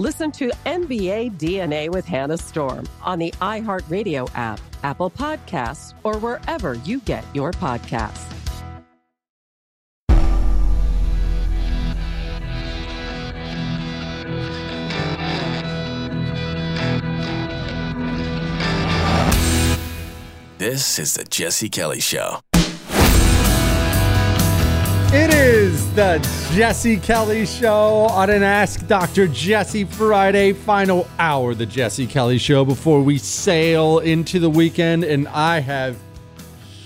[0.00, 6.72] Listen to NBA DNA with Hannah Storm on the iHeartRadio app, Apple Podcasts, or wherever
[6.86, 8.24] you get your podcasts.
[20.56, 22.38] This is the Jesse Kelly Show.
[25.12, 26.18] It is the
[26.52, 29.26] Jesse Kelly Show on an Ask Dr.
[29.26, 31.52] Jesse Friday, final hour.
[31.52, 35.98] The Jesse Kelly Show before we sail into the weekend, and I have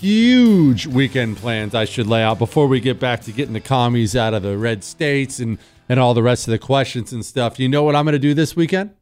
[0.01, 4.17] huge weekend plans I should lay out before we get back to getting the commies
[4.17, 7.61] out of the red states and and all the rest of the questions and stuff.
[7.61, 8.95] You know what I'm going to do this weekend?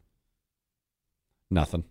[1.49, 1.85] Nothing.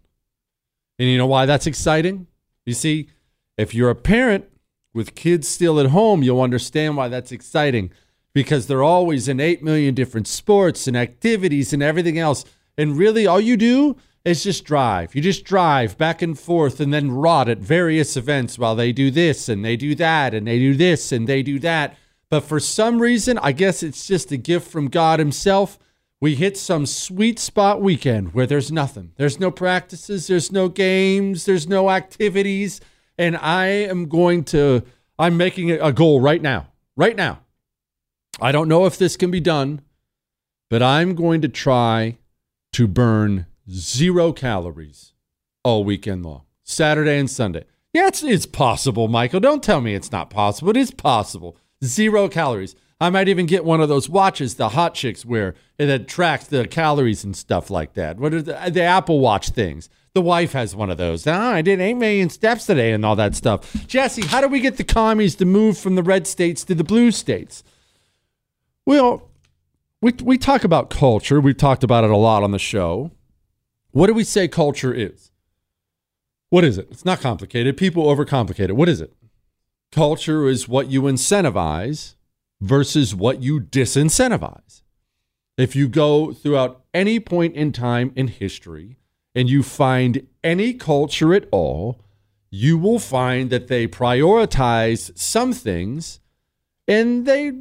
[0.99, 2.27] And you know why that's exciting?
[2.67, 3.09] You see,
[3.57, 4.52] if you're a parent
[4.95, 7.91] with kids still at home, you'll understand why that's exciting
[8.35, 12.45] because they're always in 8 million different sports and activities and everything else.
[12.77, 15.15] And really, all you do is just drive.
[15.15, 19.11] You just drive back and forth and then rot at various events while they do
[19.11, 21.97] this and they do that and they do this and they do that.
[22.31, 25.79] But for some reason, I guess it's just a gift from God Himself.
[26.21, 29.13] We hit some sweet spot weekend where there's nothing.
[29.17, 32.81] There's no practices, there's no games, there's no activities
[33.23, 34.83] and I am going to,
[35.17, 36.67] I'm making a goal right now.
[36.97, 37.39] Right now.
[38.41, 39.81] I don't know if this can be done,
[40.69, 42.19] but I'm going to try
[42.73, 45.13] to burn zero calories
[45.63, 47.65] all weekend long, Saturday and Sunday.
[47.93, 49.39] Yeah, it's, it's possible, Michael.
[49.39, 50.71] Don't tell me it's not possible.
[50.71, 51.57] It is possible.
[51.85, 52.75] Zero calories.
[53.01, 56.67] I might even get one of those watches the hot chicks wear that tracks the
[56.67, 58.19] calories and stuff like that.
[58.19, 59.89] What are the, the Apple Watch things?
[60.15, 61.27] The wife has one of those.
[61.27, 63.87] Oh, I did 8 million steps today and all that stuff.
[63.87, 66.85] Jesse, how do we get the commies to move from the red states to the
[66.85, 67.65] blue states?
[68.85, 69.31] Well,
[70.03, 71.41] we, we talk about culture.
[71.41, 73.11] We've talked about it a lot on the show.
[73.93, 75.31] What do we say culture is?
[76.51, 76.89] What is it?
[76.91, 77.79] It's not complicated.
[77.79, 78.77] People overcomplicate it.
[78.77, 79.15] What is it?
[79.91, 82.17] Culture is what you incentivize
[82.61, 84.83] versus what you disincentivize.
[85.57, 88.97] If you go throughout any point in time in history,
[89.35, 92.01] and you find any culture at all,
[92.51, 96.21] you will find that they prioritize some things
[96.87, 97.53] and they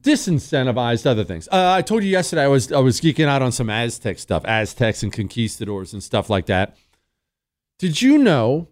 [0.00, 1.48] disincentivize other things.
[1.50, 4.44] Uh, I told you yesterday I was I was geeking out on some Aztec stuff,
[4.44, 6.76] Aztecs and conquistadors and stuff like that.
[7.78, 8.68] Did you know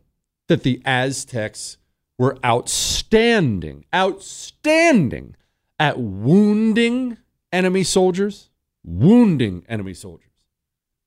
[0.46, 1.78] that the Aztecs
[2.16, 5.34] were outstanding, outstanding
[5.78, 7.16] at wounding
[7.52, 8.50] enemy soldiers?
[8.84, 10.30] Wounding enemy soldiers.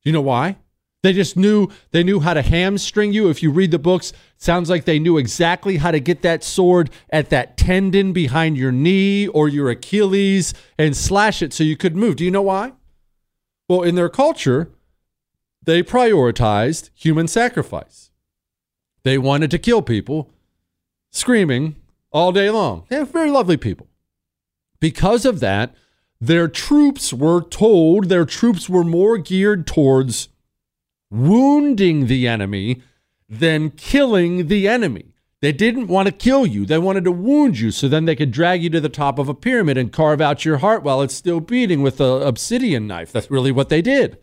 [0.03, 0.57] Do you know why?
[1.03, 3.29] They just knew they knew how to hamstring you.
[3.29, 6.89] If you read the books, sounds like they knew exactly how to get that sword
[7.09, 11.97] at that tendon behind your knee or your Achilles and slash it so you could
[11.97, 12.15] move.
[12.15, 12.71] Do you know why?
[13.67, 14.71] Well, in their culture,
[15.61, 18.11] they prioritized human sacrifice.
[19.03, 20.31] They wanted to kill people
[21.11, 21.75] screaming
[22.13, 22.85] all day long.
[22.87, 23.87] They're very lovely people.
[24.79, 25.75] Because of that,
[26.21, 30.29] their troops were told, their troops were more geared towards
[31.13, 32.81] wounding the enemy
[33.29, 35.13] than killing the enemy.
[35.41, 36.65] They didn't want to kill you.
[36.65, 39.27] They wanted to wound you so then they could drag you to the top of
[39.27, 43.11] a pyramid and carve out your heart while it's still beating with an obsidian knife.
[43.11, 44.17] That's really what they did.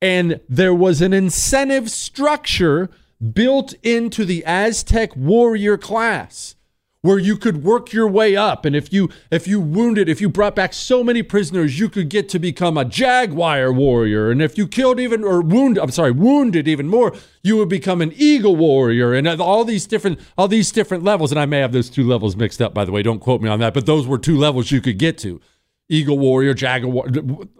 [0.00, 2.90] And there was an incentive structure
[3.32, 6.54] built into the Aztec warrior class
[7.02, 8.64] where you could work your way up.
[8.64, 12.08] And if you if you wounded if you brought back so many prisoners you could
[12.08, 14.30] get to become a jaguar warrior.
[14.30, 18.02] And if you killed even or wounded I'm sorry wounded even more you would become
[18.02, 19.14] an eagle warrior.
[19.14, 22.36] And all these different all these different levels and I may have those two levels
[22.36, 24.70] mixed up by the way don't quote me on that but those were two levels
[24.70, 25.40] you could get to.
[25.88, 27.06] Eagle warrior jaguar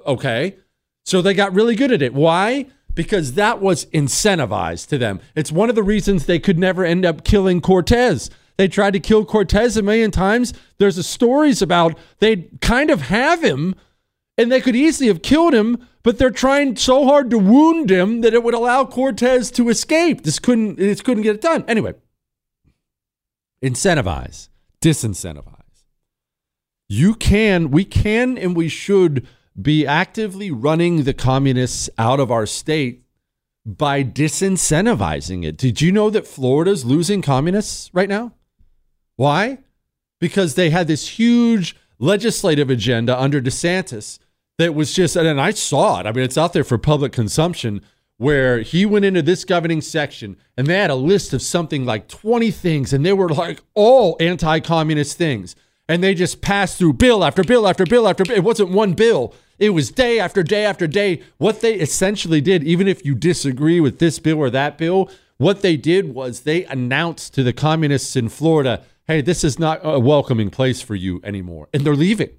[0.07, 0.57] okay.
[1.07, 2.13] So they got really good at it.
[2.13, 2.67] Why?
[2.93, 5.21] Because that was incentivized to them.
[5.35, 8.29] It's one of the reasons they could never end up killing Cortez
[8.61, 10.53] they tried to kill Cortez a million times.
[10.77, 13.75] There's a stories about they kind of have him
[14.37, 18.21] and they could easily have killed him, but they're trying so hard to wound him
[18.21, 20.25] that it would allow Cortez to escape.
[20.25, 21.65] This couldn't this couldn't get it done.
[21.69, 21.95] Anyway,
[23.65, 24.51] incentivize,
[24.83, 25.87] disincentivize.
[26.87, 29.27] You can, we can and we should
[29.59, 33.05] be actively running the communists out of our state
[33.65, 35.57] by disincentivizing it.
[35.57, 38.35] Did you know that Florida's losing communists right now?
[39.21, 39.59] Why?
[40.19, 44.19] Because they had this huge legislative agenda under DeSantis
[44.57, 46.07] that was just, and I saw it.
[46.07, 47.83] I mean, it's out there for public consumption
[48.17, 52.09] where he went into this governing section and they had a list of something like
[52.09, 55.55] 20 things and they were like all anti communist things.
[55.87, 58.37] And they just passed through bill after bill after bill after bill.
[58.39, 61.21] It wasn't one bill, it was day after day after day.
[61.37, 65.61] What they essentially did, even if you disagree with this bill or that bill, what
[65.61, 69.99] they did was they announced to the communists in Florida hey, this is not a
[69.99, 71.69] welcoming place for you anymore.
[71.73, 72.31] And they're leaving.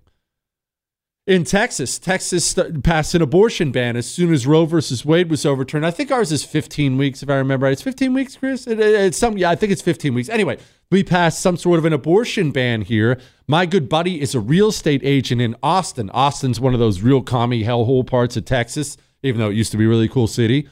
[1.27, 5.85] In Texas, Texas passed an abortion ban as soon as Roe versus Wade was overturned.
[5.85, 7.73] I think ours is 15 weeks, if I remember right.
[7.73, 8.65] It's 15 weeks, Chris.
[8.65, 10.29] It, it, it's some, yeah, I think it's 15 weeks.
[10.29, 10.57] Anyway,
[10.89, 13.19] we passed some sort of an abortion ban here.
[13.47, 16.09] My good buddy is a real estate agent in Austin.
[16.09, 19.77] Austin's one of those real commie hellhole parts of Texas, even though it used to
[19.77, 20.67] be a really cool city.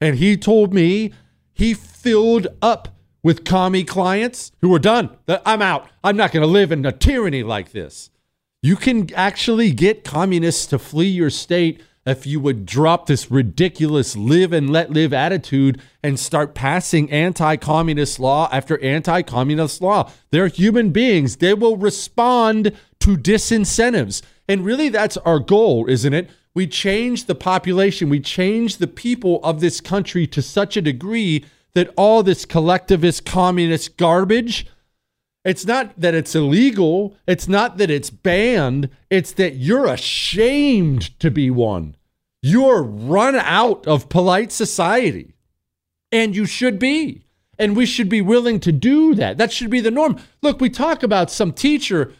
[0.00, 1.12] And he told me
[1.52, 2.88] he filled up
[3.24, 5.10] with commie clients who are done.
[5.26, 5.88] I'm out.
[6.04, 8.10] I'm not going to live in a tyranny like this.
[8.62, 14.14] You can actually get communists to flee your state if you would drop this ridiculous
[14.14, 20.10] live and let live attitude and start passing anti communist law after anti communist law.
[20.30, 21.36] They're human beings.
[21.36, 24.22] They will respond to disincentives.
[24.46, 26.28] And really, that's our goal, isn't it?
[26.54, 31.44] We change the population, we change the people of this country to such a degree
[31.74, 34.66] that all this collectivist communist garbage
[35.44, 41.30] it's not that it's illegal it's not that it's banned it's that you're ashamed to
[41.30, 41.94] be one.
[42.42, 45.34] You're run out of polite society.
[46.10, 47.22] And you should be.
[47.58, 49.38] And we should be willing to do that.
[49.38, 50.18] That should be the norm.
[50.42, 52.12] Look we talk about some teacher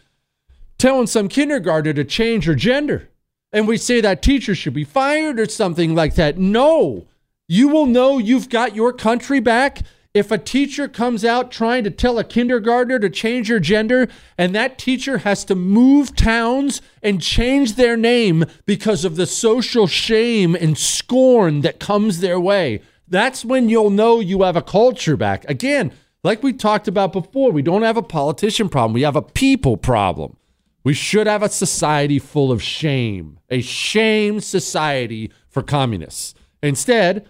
[0.78, 3.10] telling some kindergartner to change her gender.
[3.52, 6.38] And we say that teacher should be fired or something like that.
[6.38, 7.06] No
[7.46, 9.82] you will know you've got your country back
[10.14, 14.54] if a teacher comes out trying to tell a kindergartner to change your gender and
[14.54, 20.54] that teacher has to move towns and change their name because of the social shame
[20.54, 22.80] and scorn that comes their way.
[23.08, 25.44] That's when you'll know you have a culture back.
[25.50, 25.92] Again,
[26.22, 29.76] like we talked about before, we don't have a politician problem, we have a people
[29.76, 30.36] problem.
[30.84, 36.34] We should have a society full of shame, a shame society for communists.
[36.62, 37.26] Instead,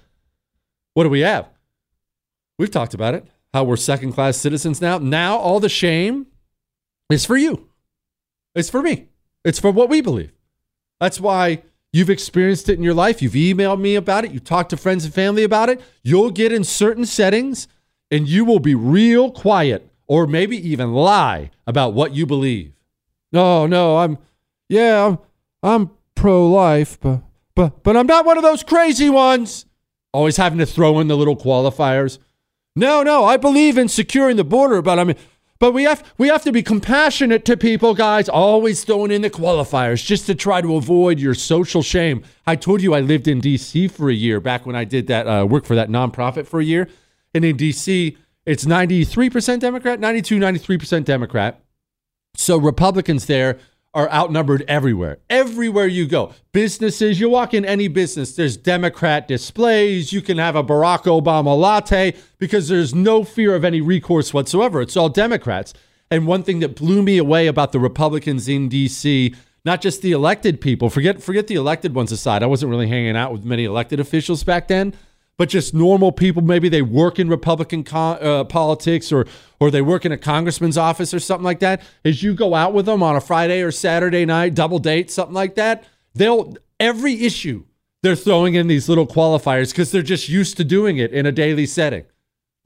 [0.95, 1.49] what do we have?
[2.59, 4.99] We've talked about it, how we're second class citizens now.
[4.99, 6.27] Now, all the shame
[7.11, 7.69] is for you,
[8.55, 9.09] it's for me,
[9.45, 10.33] it's for what we believe.
[11.01, 13.21] That's why you've experienced it in your life.
[13.21, 15.81] You've emailed me about it, you've talked to friends and family about it.
[16.03, 17.69] You'll get in certain settings
[18.11, 22.73] and you will be real quiet or maybe even lie about what you believe.
[23.33, 24.19] No, no, I'm,
[24.69, 25.19] yeah, I'm,
[25.63, 27.23] I'm pro life, but,
[27.57, 29.67] but, but I'm not one of those crazy ones
[30.15, 32.19] always having to throw in the little qualifiers.
[32.77, 35.17] No, no, I believe in securing the border, but I mean,
[35.59, 38.29] but we have we have to be compassionate to people, guys.
[38.29, 42.23] Always throwing in the qualifiers just to try to avoid your social shame.
[42.47, 43.89] I told you I lived in D.C.
[43.89, 46.65] for a year back when I did that uh, work for that nonprofit for a
[46.65, 46.89] year,
[47.35, 48.17] and in D.C.
[48.47, 51.61] it's 93% Democrat, 92, 93% Democrat.
[52.37, 53.59] So Republicans there
[53.95, 55.19] are outnumbered everywhere.
[55.31, 56.33] Everywhere you go.
[56.53, 60.13] Businesses, you walk in any business, there's Democrat displays.
[60.13, 64.83] You can have a Barack Obama latte because there's no fear of any recourse whatsoever.
[64.83, 65.73] It's all Democrats.
[66.11, 69.35] And one thing that blew me away about the Republicans in DC,
[69.65, 72.43] not just the elected people, forget forget the elected ones aside.
[72.43, 74.95] I wasn't really hanging out with many elected officials back then,
[75.37, 76.43] but just normal people.
[76.43, 79.27] Maybe they work in Republican co- uh, politics or
[79.61, 81.83] or they work in a congressman's office or something like that.
[82.05, 85.35] As you go out with them on a Friday or Saturday night, double date, something
[85.35, 87.65] like that, they'll every issue
[88.03, 91.33] they're throwing in these little qualifiers because they're just used to doing it in a
[91.33, 92.05] daily setting.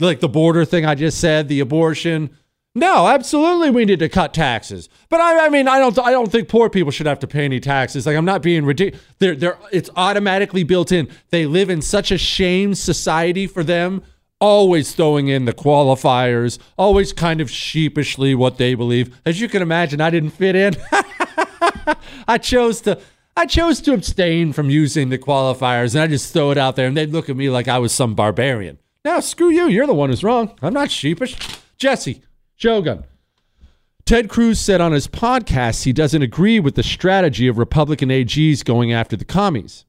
[0.00, 2.36] Like the border thing I just said, the abortion,
[2.78, 4.88] no, absolutely, we need to cut taxes.
[5.08, 7.44] But I, I mean, I don't, I don't think poor people should have to pay
[7.44, 8.06] any taxes.
[8.06, 9.04] Like, I'm not being ridiculous.
[9.18, 11.08] They're, they're, it's automatically built in.
[11.30, 14.02] They live in such a shame society for them.
[14.40, 19.20] Always throwing in the qualifiers, always kind of sheepishly what they believe.
[19.26, 20.76] As you can imagine, I didn't fit in.
[22.28, 23.00] I chose to,
[23.36, 26.86] I chose to abstain from using the qualifiers, and I just throw it out there,
[26.86, 28.78] and they'd look at me like I was some barbarian.
[29.04, 29.66] Now, screw you.
[29.68, 30.56] You're the one who's wrong.
[30.62, 31.36] I'm not sheepish.
[31.78, 32.22] Jesse,
[32.58, 33.04] Shogun.
[34.04, 38.64] Ted Cruz said on his podcast he doesn't agree with the strategy of Republican AGs
[38.64, 39.84] going after the commies.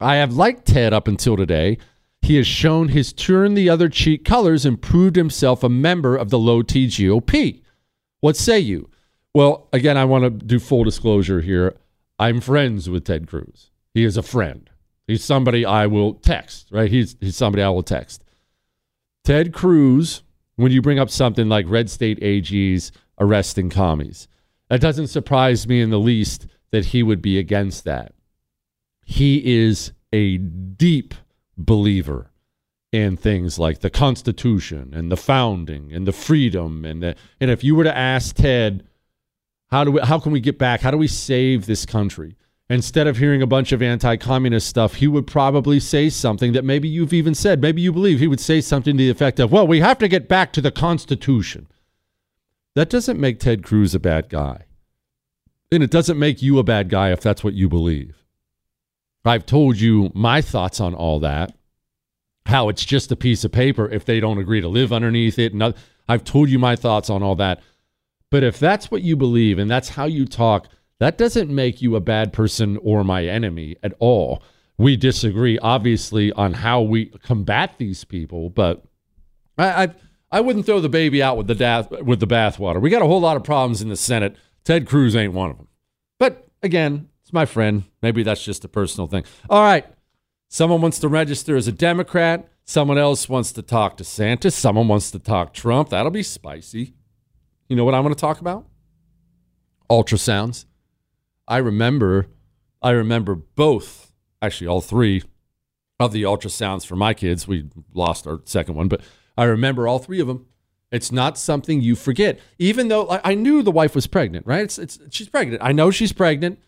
[0.00, 1.76] I have liked Ted up until today.
[2.22, 6.30] He has shown his turn the other cheek colors and proved himself a member of
[6.30, 7.62] the low T GOP.
[8.20, 8.88] What say you?
[9.34, 11.76] Well, again, I want to do full disclosure here.
[12.16, 13.72] I'm friends with Ted Cruz.
[13.92, 14.70] He is a friend.
[15.08, 16.92] He's somebody I will text, right?
[16.92, 18.22] He's, he's somebody I will text.
[19.24, 20.22] Ted Cruz
[20.58, 24.26] when you bring up something like red state AGs arresting commies.
[24.68, 28.12] That doesn't surprise me in the least that he would be against that.
[29.04, 31.14] He is a deep
[31.56, 32.32] believer
[32.90, 37.62] in things like the Constitution and the founding and the freedom and the, and if
[37.62, 38.84] you were to ask Ted,
[39.70, 40.80] how do we, how can we get back?
[40.80, 42.36] How do we save this country?
[42.70, 46.64] Instead of hearing a bunch of anti communist stuff, he would probably say something that
[46.64, 49.52] maybe you've even said, maybe you believe he would say something to the effect of,
[49.52, 51.66] well, we have to get back to the Constitution.
[52.74, 54.64] That doesn't make Ted Cruz a bad guy.
[55.70, 58.14] And it doesn't make you a bad guy if that's what you believe.
[59.24, 61.54] I've told you my thoughts on all that,
[62.46, 65.52] how it's just a piece of paper if they don't agree to live underneath it.
[65.52, 65.74] And
[66.08, 67.60] I've told you my thoughts on all that.
[68.30, 70.68] But if that's what you believe and that's how you talk,
[71.00, 74.42] that doesn't make you a bad person or my enemy at all.
[74.76, 78.84] We disagree, obviously, on how we combat these people, but
[79.56, 79.88] I, I,
[80.30, 82.80] I wouldn't throw the baby out with the bath with the bathwater.
[82.80, 84.36] We got a whole lot of problems in the Senate.
[84.64, 85.68] Ted Cruz ain't one of them.
[86.18, 87.84] But again, it's my friend.
[88.02, 89.24] Maybe that's just a personal thing.
[89.50, 89.84] All right.
[90.48, 92.48] Someone wants to register as a Democrat.
[92.64, 94.52] Someone else wants to talk DeSantis.
[94.52, 95.90] Someone wants to talk Trump.
[95.90, 96.94] That'll be spicy.
[97.68, 98.66] You know what I want to talk about?
[99.90, 100.66] Ultrasounds.
[101.48, 102.26] I remember,
[102.82, 105.22] I remember both, actually all three
[105.98, 107.48] of the ultrasounds for my kids.
[107.48, 109.00] We lost our second one, but
[109.36, 110.46] I remember all three of them.
[110.92, 114.62] It's not something you forget, even though I, knew the wife was pregnant, right?
[114.62, 115.62] It's, it's, she's pregnant.
[115.62, 116.60] I know she's pregnant.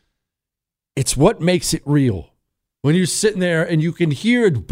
[0.94, 2.34] It's what makes it real.
[2.82, 4.70] When you're sitting there and you can hear it,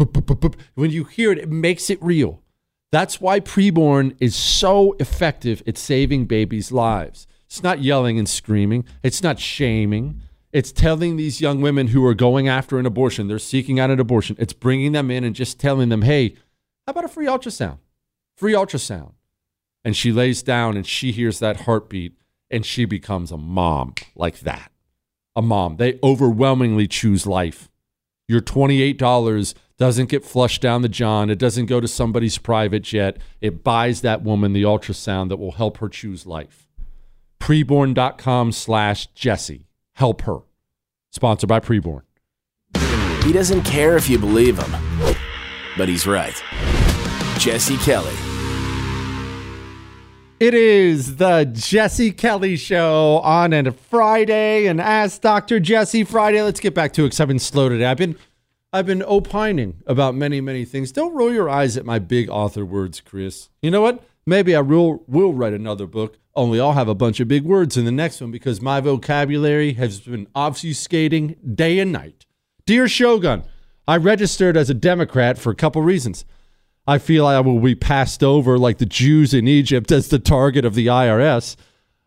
[0.75, 2.43] when you hear it, it makes it real.
[2.91, 7.27] That's why preborn is so effective at saving babies' lives.
[7.49, 8.85] It's not yelling and screaming.
[9.01, 10.21] It's not shaming.
[10.53, 13.99] It's telling these young women who are going after an abortion, they're seeking out an
[13.99, 14.35] abortion.
[14.37, 16.35] It's bringing them in and just telling them, hey,
[16.85, 17.79] how about a free ultrasound?
[18.37, 19.13] Free ultrasound.
[19.83, 22.13] And she lays down and she hears that heartbeat
[22.51, 24.71] and she becomes a mom like that.
[25.35, 25.77] A mom.
[25.77, 27.67] They overwhelmingly choose life.
[28.27, 31.31] Your $28 doesn't get flushed down the john.
[31.31, 33.17] It doesn't go to somebody's private jet.
[33.41, 36.68] It buys that woman the ultrasound that will help her choose life
[37.39, 39.67] preborn.com slash Jesse.
[39.95, 40.39] Help her.
[41.11, 42.01] Sponsored by Preborn.
[43.23, 45.15] He doesn't care if you believe him,
[45.77, 46.41] but he's right.
[47.37, 48.13] Jesse Kelly.
[50.39, 55.59] It is the Jesse Kelly Show on a Friday, and Ask Dr.
[55.59, 56.41] Jesse Friday.
[56.41, 57.85] Let's get back to it because I've been slow today.
[57.85, 58.15] I've been,
[58.71, 60.93] I've been opining about many, many things.
[60.93, 63.49] Don't roll your eyes at my big author words, Chris.
[63.61, 64.01] You know what?
[64.29, 67.75] Maybe I will, will write another book only I'll have a bunch of big words
[67.75, 72.25] in the next one because my vocabulary has been obfuscating day and night.
[72.65, 73.43] Dear Shogun,
[73.87, 76.23] I registered as a Democrat for a couple reasons.
[76.87, 80.63] I feel I will be passed over like the Jews in Egypt as the target
[80.63, 81.57] of the IRS.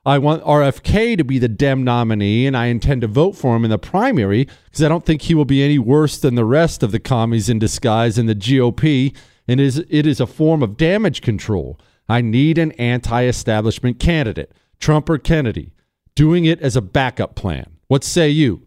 [0.06, 3.64] I want RFK to be the Dem nominee, and I intend to vote for him
[3.64, 6.82] in the primary because I don't think he will be any worse than the rest
[6.82, 9.14] of the commies in disguise in the GOP,
[9.46, 11.78] and is, it is a form of damage control.
[12.12, 15.72] I need an anti establishment candidate, Trump or Kennedy.
[16.14, 17.78] doing it as a backup plan.
[17.88, 18.66] What say you?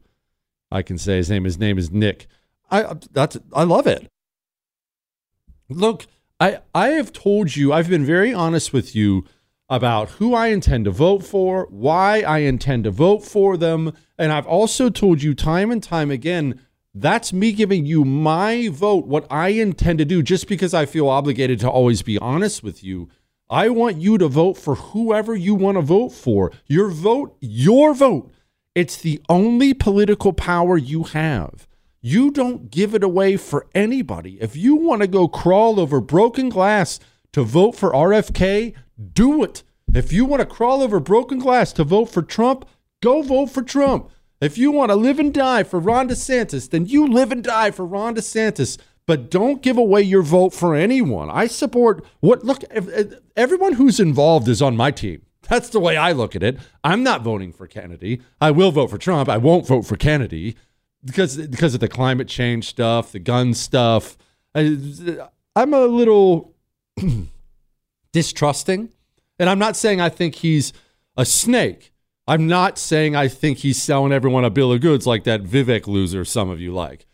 [0.72, 1.44] I can say his name.
[1.44, 2.26] His name is Nick.
[2.72, 4.10] I uh, that's I love it.
[5.70, 6.08] Look,
[6.40, 7.72] I I have told you.
[7.72, 9.26] I've been very honest with you
[9.70, 14.32] about who I intend to vote for, why I intend to vote for them, and
[14.32, 16.60] I've also told you time and time again
[16.98, 21.10] that's me giving you my vote, what I intend to do, just because I feel
[21.10, 23.10] obligated to always be honest with you.
[23.50, 26.52] I want you to vote for whoever you want to vote for.
[26.66, 28.32] Your vote, your vote.
[28.74, 31.68] It's the only political power you have.
[32.02, 34.38] You don't give it away for anybody.
[34.42, 37.00] If you want to go crawl over broken glass
[37.34, 38.74] to vote for RFK,
[39.14, 39.64] do it.
[39.94, 42.66] If you want to crawl over broken glass to vote for Trump,
[43.02, 44.10] go vote for Trump.
[44.42, 47.72] If you want to live and die for Ron DeSantis, then you live and die
[47.72, 48.78] for Ron DeSantis.
[49.08, 51.30] But don't give away your vote for anyone.
[51.30, 52.64] I support what, look,
[53.36, 55.22] everyone who's involved is on my team.
[55.48, 56.58] That's the way I look at it.
[56.84, 58.22] I'm not voting for Kennedy.
[58.42, 59.30] I will vote for Trump.
[59.30, 60.56] I won't vote for Kennedy
[61.04, 64.18] because because of the climate change stuff, the gun stuff.
[64.56, 64.78] I,
[65.56, 66.56] I'm a little
[68.12, 68.90] distrusting,
[69.38, 70.74] and I'm not saying I think he's
[71.16, 71.94] a snake.
[72.28, 75.86] I'm not saying I think he's selling everyone a bill of goods like that Vivek
[75.86, 77.06] loser some of you like.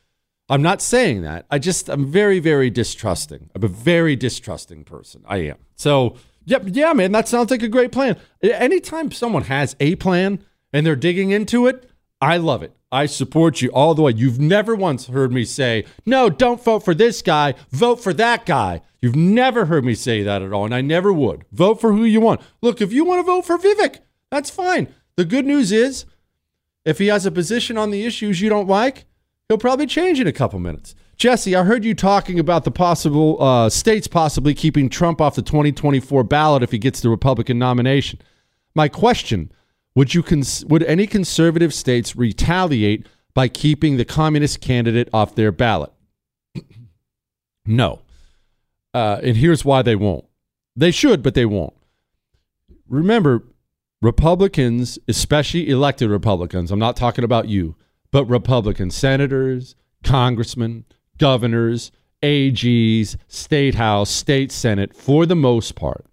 [0.50, 1.45] I'm not saying that.
[1.50, 3.50] I just I'm very very distrusting.
[3.55, 5.24] I'm a very distrusting person.
[5.25, 5.57] I am.
[5.75, 8.17] So, yep, yeah, man, that sounds like a great plan.
[8.43, 10.43] Anytime someone has a plan
[10.74, 12.75] and they're digging into it, I love it.
[12.91, 14.12] I support you all the way.
[14.13, 18.45] You've never once heard me say, "No, don't vote for this guy, vote for that
[18.45, 21.45] guy." You've never heard me say that at all, and I never would.
[21.51, 22.41] Vote for who you want.
[22.62, 24.89] Look, if you want to vote for Vivek, that's fine.
[25.15, 26.05] The good news is,
[26.86, 29.05] if he has a position on the issues you don't like,
[29.51, 30.96] he'll probably change in a couple minutes.
[31.17, 35.41] Jesse, I heard you talking about the possible uh, states possibly keeping Trump off the
[35.41, 38.22] 2024 ballot if he gets the Republican nomination.
[38.75, 39.51] My question:
[39.93, 45.51] Would you cons- would any conservative states retaliate by keeping the communist candidate off their
[45.51, 45.91] ballot?
[47.65, 48.00] no,
[48.93, 50.24] uh, and here's why they won't.
[50.78, 51.73] They should, but they won't.
[52.88, 53.43] Remember,
[54.02, 57.75] Republicans, especially elected Republicans, I'm not talking about you,
[58.12, 60.86] but Republican senators, congressmen,
[61.17, 66.06] governors, AGs, state house, state senate, for the most part,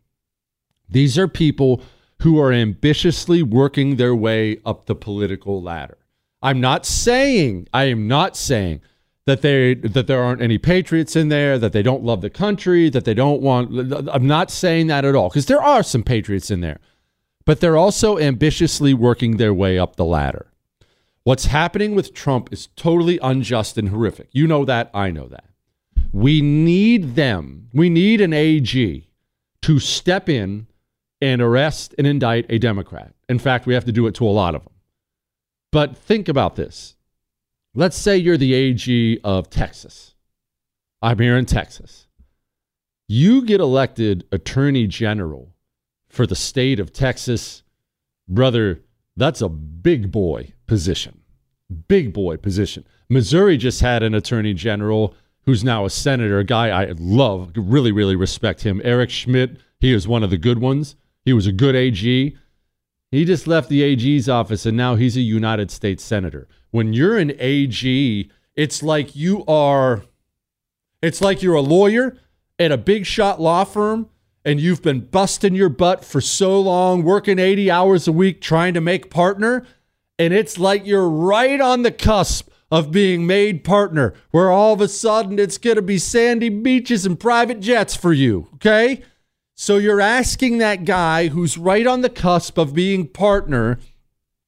[0.89, 1.83] these are people
[2.23, 5.99] who are ambitiously working their way up the political ladder.
[6.43, 8.81] I'm not saying, I am not saying
[9.27, 12.89] that they that there aren't any patriots in there, that they don't love the country,
[12.91, 16.51] that they don't want I'm not saying that at all because there are some patriots
[16.51, 16.81] in there
[17.49, 20.53] but they're also ambitiously working their way up the ladder.
[21.29, 24.31] What's happening with Trump is totally unjust and horrific.
[24.33, 24.91] You know that.
[24.95, 25.45] I know that.
[26.11, 27.69] We need them.
[27.75, 29.11] We need an AG
[29.61, 30.69] to step in
[31.21, 33.13] and arrest and indict a Democrat.
[33.29, 34.73] In fact, we have to do it to a lot of them.
[35.71, 36.97] But think about this.
[37.75, 40.15] Let's say you're the AG of Texas.
[41.03, 42.07] I'm here in Texas.
[43.07, 45.55] You get elected Attorney General
[46.09, 47.65] for the state of Texas,
[48.27, 48.81] brother,
[49.19, 51.18] that's a big boy position.
[51.87, 52.85] Big boy position.
[53.09, 57.93] Missouri just had an attorney general who's now a senator, a guy I love, really,
[57.93, 58.81] really respect him.
[58.85, 60.97] Eric Schmitt, he is one of the good ones.
[61.25, 62.37] He was a good AG.
[63.11, 66.49] He just left the AG's office and now he's a United States senator.
[66.71, 70.03] When you're an AG, it's like you are
[71.01, 72.17] it's like you're a lawyer
[72.59, 74.11] at a big shot law firm
[74.45, 78.75] and you've been busting your butt for so long, working 80 hours a week trying
[78.75, 79.65] to make partner,
[80.19, 84.81] and it's like you're right on the cusp of being made partner, where all of
[84.81, 89.03] a sudden it's going to be sandy beaches and private jets for you, okay?
[89.55, 93.79] So you're asking that guy who's right on the cusp of being partner,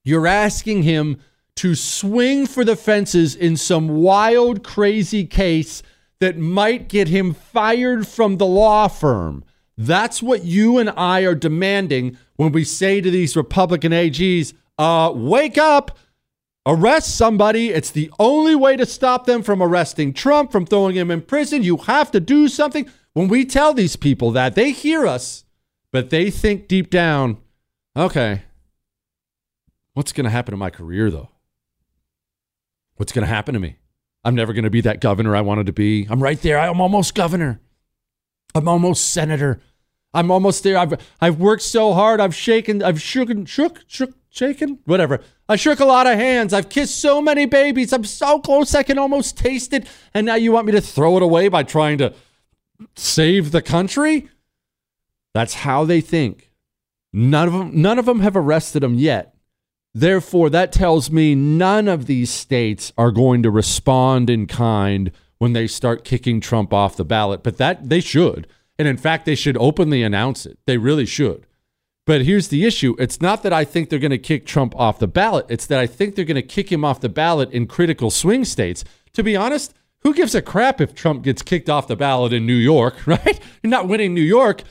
[0.05, 1.19] you're asking him
[1.57, 5.83] to swing for the fences in some wild, crazy case
[6.21, 9.45] that might get him fired from the law firm.
[9.77, 15.13] That's what you and I are demanding when we say to these Republican AGs, uh,
[15.13, 15.99] wake up,
[16.65, 17.69] arrest somebody.
[17.69, 21.63] It's the only way to stop them from arresting Trump, from throwing him in prison.
[21.63, 22.89] You have to do something.
[23.13, 25.45] When we tell these people that, they hear us,
[25.93, 27.37] but they think deep down,
[27.95, 28.45] okay,
[29.93, 31.29] what's going to happen to my career, though?
[32.97, 33.77] What's going to happen to me?
[34.25, 36.07] I'm never going to be that governor I wanted to be.
[36.09, 36.59] I'm right there.
[36.59, 37.61] I'm almost governor.
[38.55, 39.61] I'm almost senator.
[40.15, 40.79] I'm almost there.
[40.79, 42.21] I've I've worked so hard.
[42.21, 42.83] I've shaken.
[42.83, 44.79] I've shook, shook, shook, shaken.
[44.87, 45.21] Whatever.
[45.49, 46.55] I shook a lot of hands.
[46.55, 47.93] I've kissed so many babies.
[47.93, 48.75] I'm so close.
[48.75, 49.87] I can almost taste it.
[50.15, 52.15] And now you want me to throw it away by trying to
[52.97, 54.29] save the country?
[55.35, 56.51] That's how they think.
[57.13, 57.83] None of them.
[57.83, 59.35] None of them have arrested him yet.
[59.93, 65.53] Therefore, that tells me none of these states are going to respond in kind when
[65.53, 67.43] they start kicking Trump off the ballot.
[67.43, 68.47] But that they should.
[68.79, 70.59] And in fact, they should openly announce it.
[70.67, 71.47] They really should.
[72.07, 74.99] But here's the issue it's not that I think they're going to kick Trump off
[74.99, 77.67] the ballot, it's that I think they're going to kick him off the ballot in
[77.67, 78.85] critical swing states.
[79.15, 82.47] To be honest, who gives a crap if Trump gets kicked off the ballot in
[82.47, 83.41] New York, right?
[83.63, 84.63] You're not winning New York.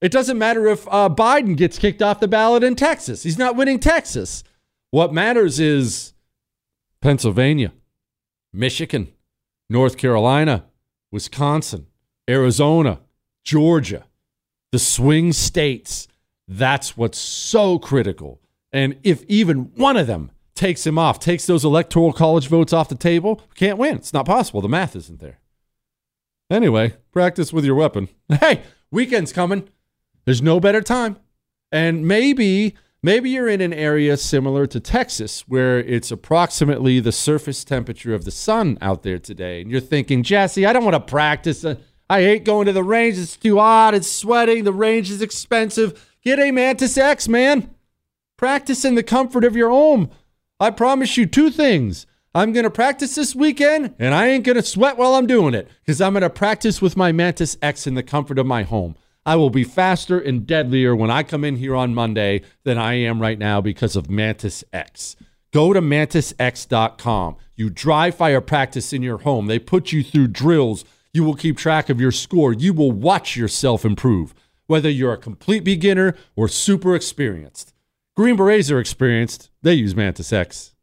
[0.00, 3.22] It doesn't matter if uh, Biden gets kicked off the ballot in Texas.
[3.22, 4.42] He's not winning Texas.
[4.90, 6.12] What matters is
[7.00, 7.72] Pennsylvania,
[8.52, 9.12] Michigan,
[9.70, 10.64] North Carolina,
[11.10, 11.86] Wisconsin,
[12.28, 13.00] Arizona,
[13.44, 14.04] Georgia,
[14.70, 16.08] the swing states.
[16.48, 18.40] That's what's so critical.
[18.72, 22.88] And if even one of them takes him off, takes those electoral college votes off
[22.88, 23.96] the table, can't win.
[23.96, 24.60] It's not possible.
[24.60, 25.38] The math isn't there.
[26.50, 28.08] Anyway, practice with your weapon.
[28.40, 29.68] Hey, weekend's coming.
[30.24, 31.16] There's no better time.
[31.70, 37.64] And maybe maybe you're in an area similar to Texas where it's approximately the surface
[37.64, 41.00] temperature of the sun out there today and you're thinking, "Jesse, I don't want to
[41.00, 41.64] practice.
[42.10, 43.18] I hate going to the range.
[43.18, 43.94] It's too hot.
[43.94, 44.64] It's sweating.
[44.64, 46.11] The range is expensive.
[46.22, 47.74] Get a Mantis X, man.
[48.36, 50.10] Practice in the comfort of your home.
[50.60, 52.06] I promise you two things.
[52.34, 55.52] I'm going to practice this weekend and I ain't going to sweat while I'm doing
[55.52, 58.62] it because I'm going to practice with my Mantis X in the comfort of my
[58.62, 58.94] home.
[59.26, 62.94] I will be faster and deadlier when I come in here on Monday than I
[62.94, 65.16] am right now because of Mantis X.
[65.52, 67.36] Go to mantisx.com.
[67.56, 69.46] You dry fire practice in your home.
[69.46, 70.84] They put you through drills.
[71.12, 72.52] You will keep track of your score.
[72.52, 74.34] You will watch yourself improve,
[74.66, 77.72] whether you're a complete beginner or super experienced.
[78.16, 79.50] Green Berets are experienced.
[79.62, 80.74] They use Mantis X.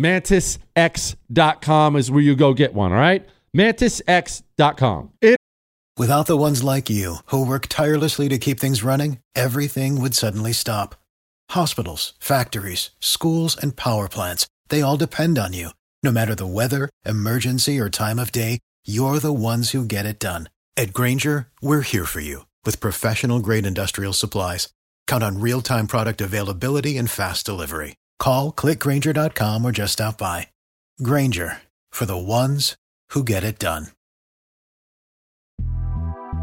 [0.00, 3.26] MantisX.com is where you go get one, all right?
[3.56, 5.10] MantisX.com.
[5.20, 5.36] It-
[5.96, 10.52] Without the ones like you, who work tirelessly to keep things running, everything would suddenly
[10.52, 10.94] stop.
[11.50, 15.70] Hospitals, factories, schools, and power plants, they all depend on you.
[16.04, 20.20] No matter the weather, emergency, or time of day, you're the ones who get it
[20.20, 20.48] done.
[20.76, 24.68] At Grainger, we're here for you with professional grade industrial supplies.
[25.06, 27.96] Count on real time product availability and fast delivery.
[28.18, 30.48] Call clickgrainger.com or just stop by.
[31.02, 32.76] Grainger for the ones
[33.12, 33.86] who get it done.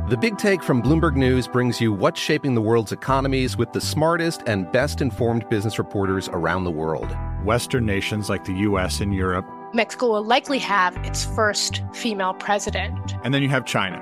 [0.10, 3.82] The Big Take from Bloomberg News brings you what's shaping the world's economies with the
[3.82, 7.16] smartest and best informed business reporters around the world.
[7.44, 9.46] Western nations like the US and Europe.
[9.76, 13.14] Mexico will likely have its first female president.
[13.24, 14.02] And then you have China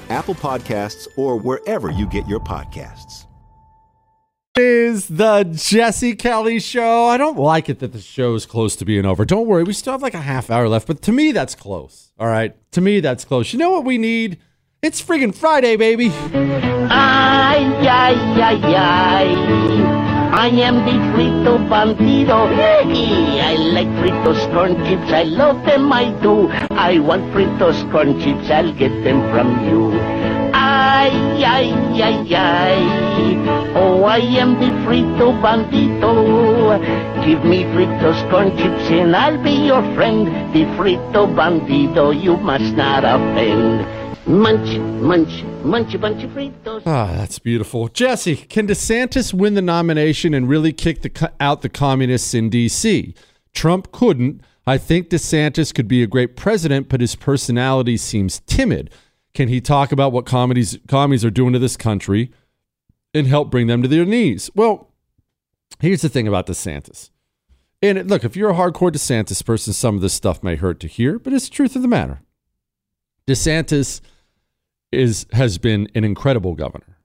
[0.11, 3.25] Apple Podcasts, or wherever you get your podcasts.
[4.57, 7.05] is the Jesse Kelly show.
[7.05, 9.23] I don't like it that the show is close to being over.
[9.25, 12.11] Don't worry, we still have like a half hour left, but to me, that's close.
[12.19, 12.55] All right.
[12.73, 13.53] To me, that's close.
[13.53, 14.39] You know what we need?
[14.81, 16.09] It's friggin' Friday, baby.
[16.09, 20.00] Ay, ay, ay, ay.
[20.33, 22.47] I am the frito Bandito.
[22.55, 25.11] Hey, I like fritos corn chips.
[25.11, 26.49] I love them, I do.
[26.71, 28.49] I want fritos corn chips.
[28.49, 29.91] I'll get them from you.
[30.53, 31.11] Ay,
[31.43, 32.81] ay, ay, ay.
[33.75, 36.79] Oh, I am the frito bandito.
[37.25, 40.27] Give me fritos corn chips and I'll be your friend.
[40.53, 44.00] The frito Bandito, you must not offend.
[44.27, 45.95] Munch, munch, munch.
[46.85, 47.87] Ah, that's beautiful.
[47.87, 53.15] Jesse, can DeSantis win the nomination and really kick the, out the communists in D.C.?
[53.51, 54.41] Trump couldn't.
[54.67, 58.91] I think DeSantis could be a great president, but his personality seems timid.
[59.33, 62.31] Can he talk about what comedies, commies are doing to this country
[63.15, 64.51] and help bring them to their knees?
[64.53, 64.91] Well,
[65.79, 67.09] here's the thing about DeSantis.
[67.81, 70.87] And look, if you're a hardcore DeSantis person, some of this stuff may hurt to
[70.87, 72.21] hear, but it's the truth of the matter.
[73.31, 74.01] DeSantis
[74.91, 76.97] is has been an incredible governor.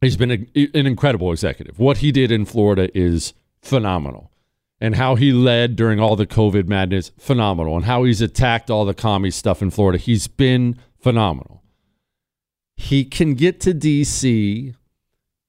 [0.00, 1.78] He's been a, an incredible executive.
[1.78, 3.32] What he did in Florida is
[3.62, 4.32] phenomenal.
[4.78, 7.76] And how he led during all the COVID madness, phenomenal.
[7.76, 11.62] And how he's attacked all the commie stuff in Florida, he's been phenomenal.
[12.76, 14.74] He can get to DC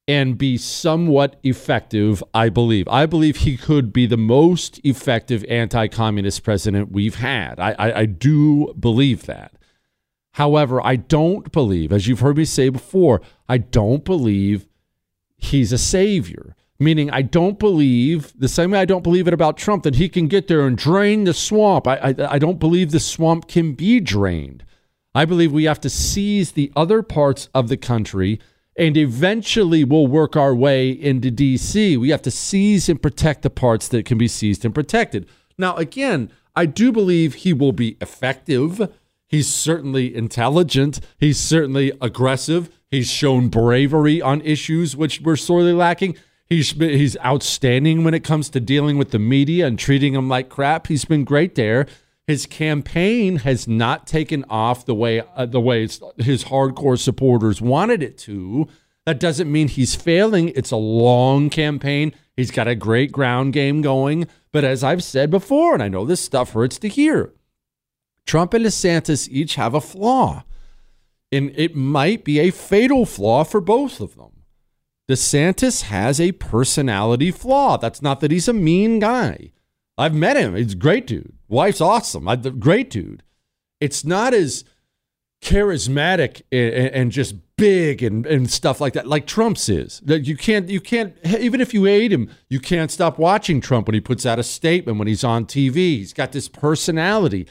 [0.08, 2.88] and be somewhat effective, I believe.
[2.88, 7.60] I believe he could be the most effective anti communist president we've had.
[7.60, 9.57] I, I, I do believe that.
[10.38, 14.68] However, I don't believe, as you've heard me say before, I don't believe
[15.36, 16.56] he's a savior.
[16.78, 20.08] Meaning, I don't believe the same way I don't believe it about Trump that he
[20.08, 21.88] can get there and drain the swamp.
[21.88, 24.64] I, I, I don't believe the swamp can be drained.
[25.16, 28.40] I believe we have to seize the other parts of the country
[28.78, 31.98] and eventually we'll work our way into DC.
[31.98, 35.28] We have to seize and protect the parts that can be seized and protected.
[35.58, 38.94] Now, again, I do believe he will be effective.
[39.28, 41.00] He's certainly intelligent.
[41.18, 42.70] He's certainly aggressive.
[42.90, 46.16] He's shown bravery on issues which we're sorely lacking.
[46.46, 50.48] He's he's outstanding when it comes to dealing with the media and treating them like
[50.48, 50.88] crap.
[50.88, 51.88] He's been great there.
[52.26, 58.02] His campaign has not taken off the way uh, the way his hardcore supporters wanted
[58.02, 58.68] it to.
[59.06, 60.50] That doesn't mean he's failing.
[60.50, 62.14] It's a long campaign.
[62.36, 64.28] He's got a great ground game going.
[64.52, 67.34] But as I've said before, and I know this stuff hurts to hear,
[68.28, 70.44] Trump and DeSantis each have a flaw.
[71.32, 74.44] And it might be a fatal flaw for both of them.
[75.10, 77.78] DeSantis has a personality flaw.
[77.78, 79.52] That's not that he's a mean guy.
[79.98, 80.56] I've met him.
[80.56, 81.34] He's a great dude.
[81.48, 82.28] Wife's awesome.
[82.28, 83.24] I, great dude.
[83.80, 84.64] It's not as
[85.42, 90.02] charismatic and, and just big and, and stuff like that, like Trump's is.
[90.06, 93.94] You can't, you can't, even if you hate him, you can't stop watching Trump when
[93.94, 95.76] he puts out a statement, when he's on TV.
[95.76, 97.48] He's got this personality.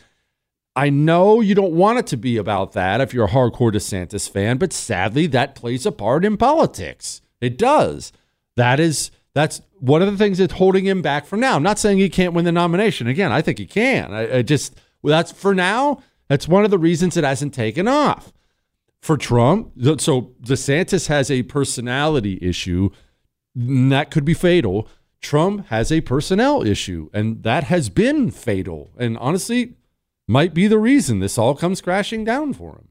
[0.76, 4.28] I know you don't want it to be about that if you're a hardcore DeSantis
[4.30, 7.22] fan, but sadly, that plays a part in politics.
[7.40, 8.12] It does.
[8.56, 11.56] That is that's one of the things that's holding him back for now.
[11.56, 13.06] I'm not saying he can't win the nomination.
[13.06, 14.12] Again, I think he can.
[14.12, 16.02] I, I just well, that's for now.
[16.28, 18.32] That's one of the reasons it hasn't taken off
[19.00, 19.72] for Trump.
[19.98, 22.90] So DeSantis has a personality issue
[23.56, 24.88] and that could be fatal.
[25.20, 28.90] Trump has a personnel issue, and that has been fatal.
[28.98, 29.75] And honestly,
[30.28, 32.88] might be the reason this all comes crashing down for him.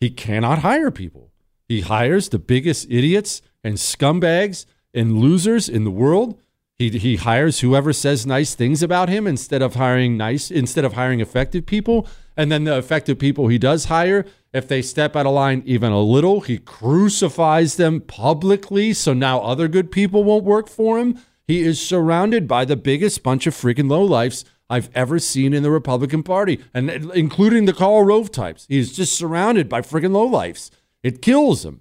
[0.00, 1.32] He cannot hire people.
[1.68, 4.64] He hires the biggest idiots and scumbags
[4.94, 6.40] and losers in the world.
[6.76, 10.92] He, he hires whoever says nice things about him instead of hiring nice instead of
[10.92, 12.06] hiring effective people.
[12.36, 15.90] And then the effective people he does hire, if they step out of line even
[15.90, 18.92] a little, he crucifies them publicly.
[18.92, 21.18] So now other good people won't work for him.
[21.48, 25.70] He is surrounded by the biggest bunch of freaking lowlifes I've ever seen in the
[25.70, 28.66] Republican Party, and including the Karl Rove types.
[28.68, 30.70] He's just surrounded by freaking lowlifes.
[31.02, 31.80] It kills him.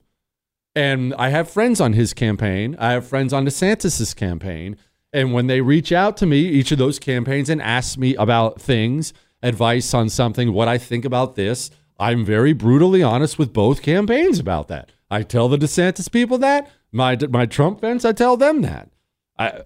[0.76, 2.76] And I have friends on his campaign.
[2.80, 4.78] I have friends on DeSantis's campaign.
[5.12, 8.62] And when they reach out to me, each of those campaigns, and ask me about
[8.62, 13.82] things, advice on something, what I think about this, I'm very brutally honest with both
[13.82, 14.91] campaigns about that.
[15.10, 16.69] I tell the DeSantis people that.
[16.91, 18.89] My my Trump fans, I tell them that.
[19.38, 19.62] I,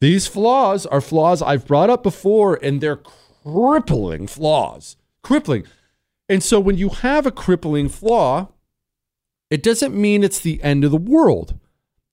[0.00, 3.00] these flaws are flaws I've brought up before, and they're
[3.42, 4.96] crippling flaws.
[5.22, 5.64] Crippling.
[6.28, 8.48] And so when you have a crippling flaw,
[9.50, 11.58] it doesn't mean it's the end of the world.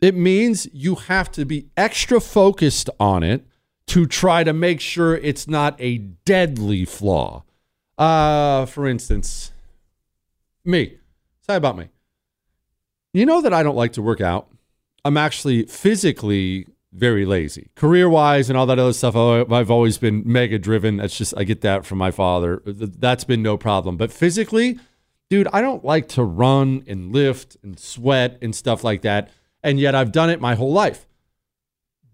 [0.01, 3.45] It means you have to be extra focused on it
[3.87, 7.43] to try to make sure it's not a deadly flaw.
[7.97, 9.51] Uh, for instance,
[10.63, 10.97] me.
[11.41, 11.89] Say about me.
[13.13, 14.49] You know that I don't like to work out.
[15.05, 17.69] I'm actually physically very lazy.
[17.75, 20.97] Career wise and all that other stuff, I've always been mega driven.
[20.97, 22.61] That's just, I get that from my father.
[22.65, 23.97] That's been no problem.
[23.97, 24.79] But physically,
[25.29, 29.31] dude, I don't like to run and lift and sweat and stuff like that.
[29.63, 31.07] And yet I've done it my whole life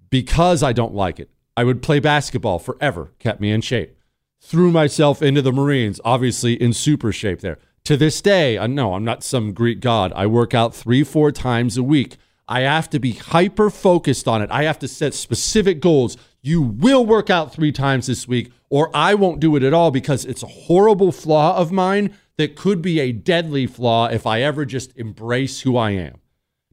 [0.10, 1.30] because I don't like it.
[1.58, 3.98] I would play basketball forever, kept me in shape.
[4.40, 7.58] Threw myself into the Marines, obviously in super shape there.
[7.84, 10.14] To this day, I know I'm not some Greek god.
[10.16, 12.18] I work out three, four times a week.
[12.50, 14.50] I have to be hyper focused on it.
[14.52, 16.18] I have to set specific goals.
[16.42, 19.92] You will work out three times this week, or I won't do it at all
[19.92, 24.42] because it's a horrible flaw of mine that could be a deadly flaw if I
[24.42, 26.22] ever just embrace who I am.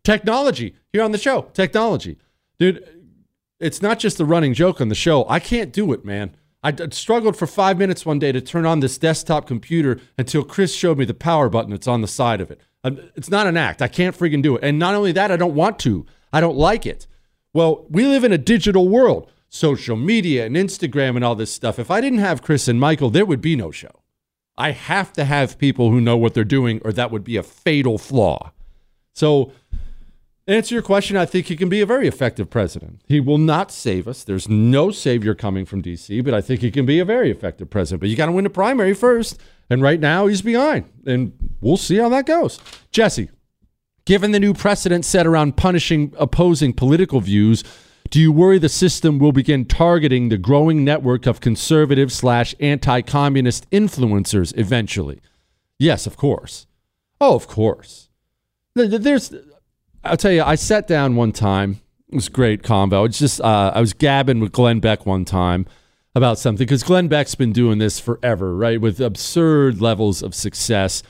[0.02, 1.42] Technology here on the show.
[1.52, 2.16] Technology.
[2.58, 2.88] Dude,
[3.60, 5.28] it's not just a running joke on the show.
[5.28, 6.36] I can't do it, man.
[6.66, 10.74] I struggled for five minutes one day to turn on this desktop computer until Chris
[10.74, 12.60] showed me the power button that's on the side of it.
[12.82, 13.80] Um, It's not an act.
[13.80, 14.64] I can't freaking do it.
[14.64, 16.06] And not only that, I don't want to.
[16.32, 17.06] I don't like it.
[17.52, 21.78] Well, we live in a digital world, social media and Instagram and all this stuff.
[21.78, 24.02] If I didn't have Chris and Michael, there would be no show.
[24.58, 27.42] I have to have people who know what they're doing, or that would be a
[27.44, 28.52] fatal flaw.
[29.14, 29.52] So,
[30.46, 33.02] answer your question, I think he can be a very effective president.
[33.06, 34.24] He will not save us.
[34.24, 37.70] There's no savior coming from DC, but I think he can be a very effective
[37.70, 38.00] president.
[38.00, 39.40] But you got to win the primary first.
[39.68, 40.84] And right now, he's behind.
[41.06, 42.60] And we'll see how that goes.
[42.92, 43.30] Jesse,
[44.04, 47.64] given the new precedent set around punishing opposing political views,
[48.10, 53.00] do you worry the system will begin targeting the growing network of conservative slash anti
[53.02, 55.20] communist influencers eventually?
[55.78, 56.68] Yes, of course.
[57.20, 58.08] Oh, of course.
[58.76, 59.34] Th- th- There's,
[60.06, 61.80] I'll tell you, I sat down one time.
[62.08, 63.04] It was great combo.
[63.04, 65.66] It's just uh, I was gabbing with Glenn Beck one time
[66.14, 71.02] about something because Glenn Beck's been doing this forever, right, with absurd levels of success.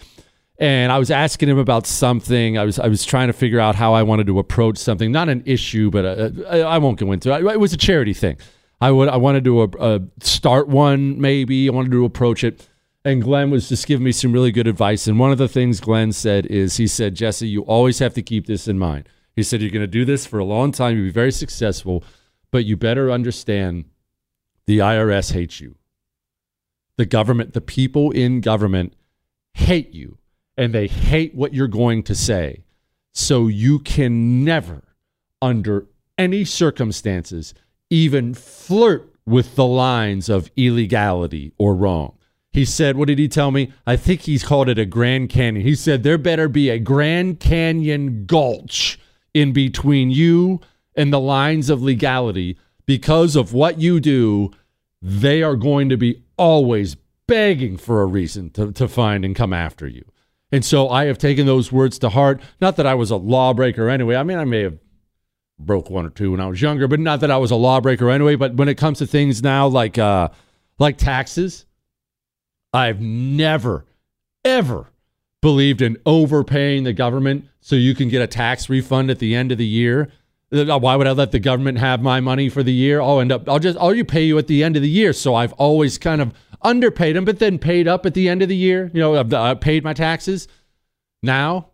[0.58, 2.56] And I was asking him about something.
[2.56, 5.28] I was I was trying to figure out how I wanted to approach something, not
[5.28, 7.44] an issue, but a, a, I won't go into it.
[7.44, 8.38] It was a charity thing.
[8.80, 11.68] I would I wanted to uh, start one maybe.
[11.68, 12.66] I wanted to approach it.
[13.06, 15.06] And Glenn was just giving me some really good advice.
[15.06, 18.20] And one of the things Glenn said is he said, Jesse, you always have to
[18.20, 19.08] keep this in mind.
[19.36, 20.96] He said, You're going to do this for a long time.
[20.96, 22.02] You'll be very successful,
[22.50, 23.84] but you better understand
[24.66, 25.76] the IRS hates you.
[26.96, 28.94] The government, the people in government
[29.54, 30.18] hate you,
[30.56, 32.64] and they hate what you're going to say.
[33.14, 34.82] So you can never,
[35.40, 35.86] under
[36.18, 37.54] any circumstances,
[37.88, 42.15] even flirt with the lines of illegality or wrong.
[42.56, 43.70] He said, What did he tell me?
[43.86, 45.62] I think he's called it a Grand Canyon.
[45.62, 48.98] He said, There better be a Grand Canyon gulch
[49.34, 50.62] in between you
[50.94, 54.52] and the lines of legality because of what you do.
[55.02, 59.52] They are going to be always begging for a reason to, to find and come
[59.52, 60.06] after you.
[60.50, 62.40] And so I have taken those words to heart.
[62.58, 64.16] Not that I was a lawbreaker anyway.
[64.16, 64.78] I mean, I may have
[65.58, 68.08] broke one or two when I was younger, but not that I was a lawbreaker
[68.08, 68.34] anyway.
[68.34, 70.30] But when it comes to things now like uh,
[70.78, 71.66] like taxes,
[72.72, 73.86] I've never,
[74.44, 74.88] ever
[75.42, 79.52] believed in overpaying the government so you can get a tax refund at the end
[79.52, 80.10] of the year.
[80.52, 83.00] Uh, Why would I let the government have my money for the year?
[83.00, 85.12] I'll end up, I'll just, I'll you pay you at the end of the year.
[85.12, 88.48] So I've always kind of underpaid them, but then paid up at the end of
[88.48, 88.90] the year.
[88.92, 90.48] You know, I've, I've paid my taxes.
[91.22, 91.70] Now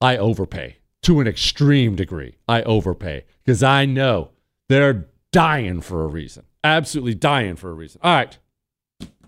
[0.00, 2.36] I overpay to an extreme degree.
[2.48, 4.30] I overpay because I know
[4.68, 8.00] they're dying for a reason, absolutely dying for a reason.
[8.02, 8.38] All right.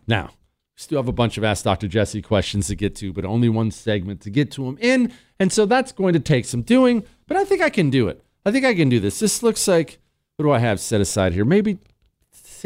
[0.07, 0.31] Now,
[0.77, 1.89] still have a bunch of Ask Dr.
[1.89, 5.13] Jesse questions to get to, but only one segment to get to them in.
[5.41, 8.23] And so that's going to take some doing, but I think I can do it.
[8.45, 9.19] I think I can do this.
[9.19, 9.99] This looks like,
[10.37, 11.45] what do I have set aside here?
[11.45, 11.79] Maybe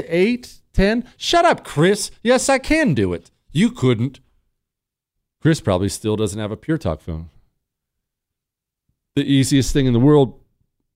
[0.09, 1.05] eight, ten?
[1.17, 2.11] Shut up, Chris.
[2.23, 3.31] Yes, I can do it.
[3.53, 4.21] You couldn't.
[5.41, 7.31] Chris probably still doesn't have a Pure Talk phone.
[9.17, 10.39] The easiest thing in the world,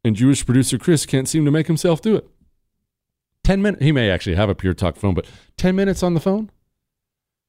[0.04, 2.28] and Jewish producer Chris can't seem to make himself do it.
[3.44, 3.82] 10 minutes.
[3.82, 6.50] He may actually have a Pure Talk phone, but 10 minutes on the phone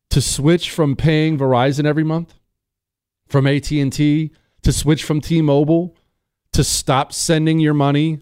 [0.10, 2.36] to switch from paying Verizon every month,
[3.28, 5.96] from AT&T, to switch from T-Mobile,
[6.54, 8.22] to stop sending your money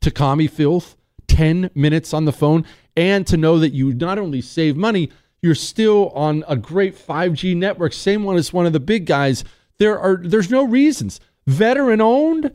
[0.00, 0.96] to commie filth,
[1.28, 2.64] 10 minutes on the phone,
[2.96, 5.10] and to know that you not only save money,
[5.42, 9.44] you're still on a great 5G network, same one as one of the big guys.
[9.78, 11.20] There are there's no reasons.
[11.46, 12.52] Veteran owned,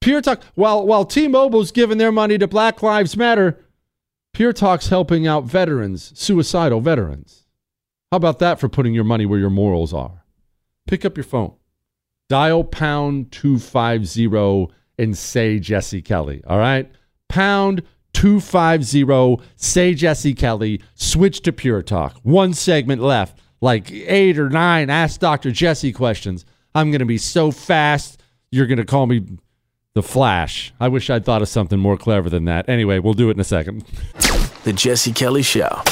[0.00, 0.42] Pure Talk.
[0.54, 3.64] While while T-Mobile's giving their money to Black Lives Matter,
[4.32, 7.45] Pure Talk's helping out veterans, suicidal veterans.
[8.12, 10.22] How about that for putting your money where your morals are?
[10.86, 11.54] Pick up your phone,
[12.28, 16.42] dial pound 250 and say Jesse Kelly.
[16.46, 16.90] All right?
[17.28, 17.82] Pound
[18.12, 22.16] 250, say Jesse Kelly, switch to Pure Talk.
[22.22, 25.50] One segment left, like eight or nine Ask Dr.
[25.50, 26.44] Jesse questions.
[26.74, 29.26] I'm going to be so fast, you're going to call me
[29.94, 30.72] The Flash.
[30.78, 32.68] I wish I'd thought of something more clever than that.
[32.68, 33.84] Anyway, we'll do it in a second.
[34.62, 35.82] The Jesse Kelly Show.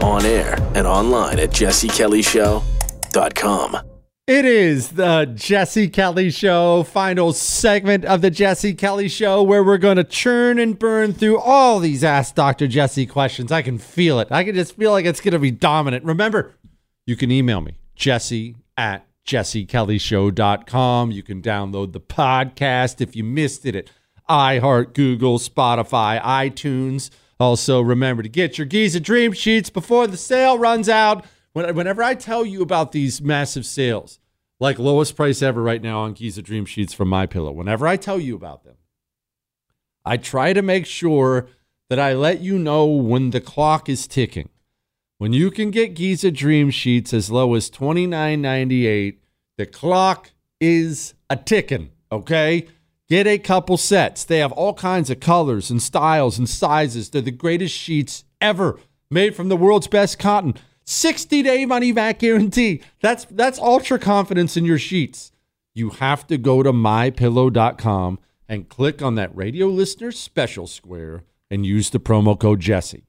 [0.00, 3.88] On air and online at jessekellyshow.com.
[4.28, 9.78] It is the Jesse Kelly Show, final segment of the Jesse Kelly Show, where we're
[9.78, 12.68] going to churn and burn through all these Ask Dr.
[12.68, 13.50] Jesse questions.
[13.50, 14.28] I can feel it.
[14.30, 16.04] I can just feel like it's going to be dominant.
[16.04, 16.54] Remember,
[17.06, 21.10] you can email me, jesse at jessekellyshow.com.
[21.10, 23.90] You can download the podcast if you missed it at
[24.28, 27.08] iHeart, Google, Spotify, iTunes.
[27.40, 31.24] Also, remember to get your Giza Dream Sheets before the sale runs out.
[31.52, 34.18] Whenever I tell you about these massive sales,
[34.60, 37.96] like lowest price ever right now on Giza Dream Sheets from My Pillow, whenever I
[37.96, 38.76] tell you about them,
[40.04, 41.48] I try to make sure
[41.88, 44.50] that I let you know when the clock is ticking.
[45.18, 49.16] When you can get Giza Dream Sheets as low as $29.98,
[49.56, 50.30] the clock
[50.60, 52.68] is a ticking, okay?
[53.08, 54.24] Get a couple sets.
[54.24, 57.08] They have all kinds of colors and styles and sizes.
[57.08, 58.78] They're the greatest sheets ever
[59.10, 60.54] made from the world's best cotton.
[60.84, 62.82] 60 day money back guarantee.
[63.00, 65.32] That's that's ultra confidence in your sheets.
[65.74, 71.64] You have to go to mypillow.com and click on that radio listener special square and
[71.64, 73.04] use the promo code Jesse.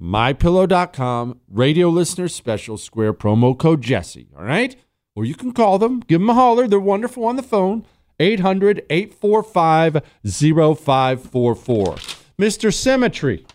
[0.00, 4.28] MyPillow.com, radio listener special square promo code Jesse.
[4.36, 4.76] All right?
[5.14, 6.68] Or you can call them, give them a holler.
[6.68, 7.86] They're wonderful on the phone.
[8.18, 11.94] 800 845 0544.
[12.38, 12.72] Mr.
[12.72, 13.46] Symmetry.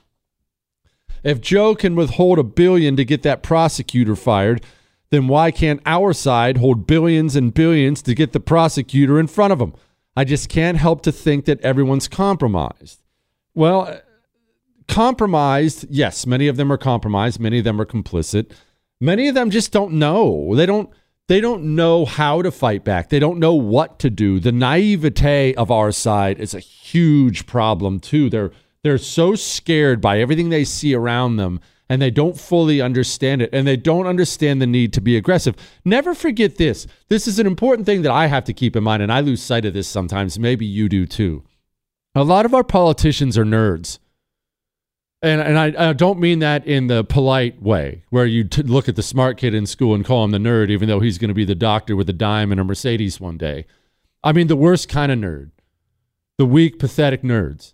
[1.24, 4.64] If Joe can withhold a billion to get that prosecutor fired,
[5.12, 9.54] then why can't our side hold billions and billions to get the prosecutor in front
[9.54, 9.74] of them?
[10.16, 13.02] I just can't help to think that everyone's compromised.
[13.54, 13.98] Well, uh,
[14.88, 18.52] compromised, yes, many of them are compromised, many of them are complicit.
[19.00, 20.56] Many of them just don't know.
[20.56, 20.90] They don't
[21.28, 23.10] they don't know how to fight back.
[23.10, 24.40] They don't know what to do.
[24.40, 28.30] The naivete of our side is a huge problem too.
[28.30, 28.52] They're
[28.84, 33.50] they're so scared by everything they see around them and they don't fully understand it
[33.54, 35.56] and they don't understand the need to be aggressive.
[35.86, 36.88] Never forget this.
[37.10, 39.42] This is an important thing that I have to keep in mind and I lose
[39.42, 40.40] sight of this sometimes.
[40.40, 41.44] Maybe you do too.
[42.16, 44.00] A lot of our politicians are nerds.
[45.24, 48.90] And, and I, I don't mean that in the polite way, where you t- look
[48.90, 51.30] at the smart kid in school and call him the nerd, even though he's going
[51.30, 53.66] to be the doctor with a dime and a Mercedes one day.
[54.24, 55.52] I mean the worst kind of nerd,
[56.38, 57.74] the weak, pathetic nerds.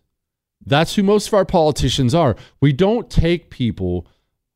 [0.65, 2.35] That's who most of our politicians are.
[2.59, 4.07] We don't take people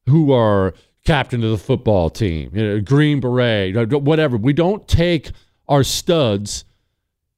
[0.07, 0.73] who are
[1.05, 4.35] captain of the football team, you know, Green Beret, whatever.
[4.35, 5.31] We don't take
[5.67, 6.65] our studs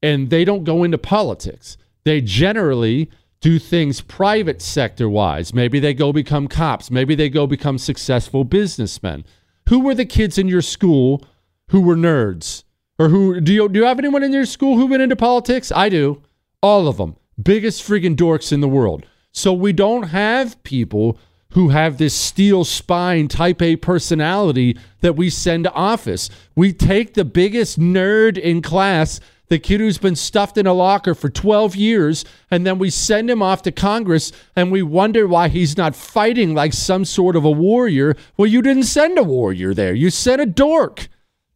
[0.01, 1.77] and they don't go into politics.
[2.03, 3.09] They generally
[3.43, 5.53] do things private sector wise.
[5.53, 6.89] Maybe they go become cops.
[6.89, 9.25] Maybe they go become successful businessmen.
[9.67, 11.21] Who were the kids in your school
[11.67, 12.63] who were nerds?
[12.97, 15.73] Or who do you do you have anyone in your school who went into politics?
[15.75, 16.21] I do.
[16.61, 19.05] All of them biggest friggin' dorks in the world.
[19.33, 21.17] So we don't have people
[21.49, 26.29] who have this steel spine type A personality that we send to office.
[26.55, 29.19] We take the biggest nerd in class,
[29.53, 33.29] the kid who's been stuffed in a locker for 12 years, and then we send
[33.29, 37.45] him off to Congress and we wonder why he's not fighting like some sort of
[37.45, 38.15] a warrior.
[38.35, 41.07] Well, you didn't send a warrior there, you sent a dork.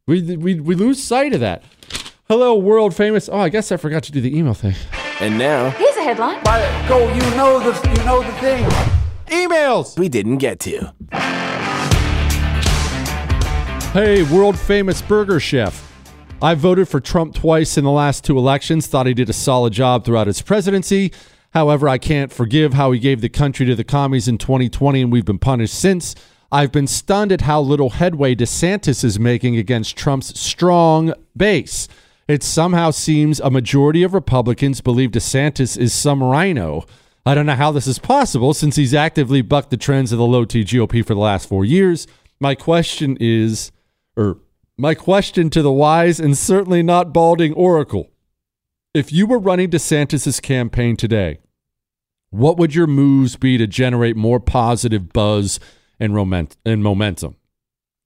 [0.05, 1.63] We, we, we lose sight of that.
[2.27, 3.27] Hello, world famous.
[3.29, 4.75] Oh, I guess I forgot to do the email thing.
[5.19, 6.43] And now, Here's a headline.
[6.87, 8.63] go, you know the you know the thing.
[9.25, 10.93] Emails we didn't get to.
[13.93, 15.86] Hey, world famous burger chef.
[16.39, 19.73] I voted for Trump twice in the last two elections, thought he did a solid
[19.73, 21.11] job throughout his presidency.
[21.51, 25.11] However, I can't forgive how he gave the country to the commies in 2020 and
[25.11, 26.13] we've been punished since.
[26.51, 31.87] I've been stunned at how little headway DeSantis is making against Trump's strong base.
[32.27, 36.85] It somehow seems a majority of Republicans believe DeSantis is some RINO.
[37.25, 40.25] I don't know how this is possible since he's actively bucked the trends of the
[40.25, 42.05] low T GOP for the last four years.
[42.39, 43.71] My question is,
[44.15, 44.37] or
[44.77, 48.11] my question to the wise and certainly not balding oracle
[48.97, 51.37] if you were running DeSantis' campaign today,
[52.31, 55.59] what would your moves be to generate more positive buzz
[55.99, 57.35] and, roment- and momentum?